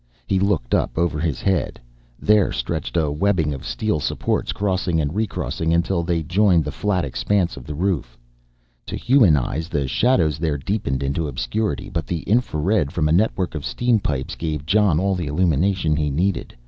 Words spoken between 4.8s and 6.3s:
and recrossing until they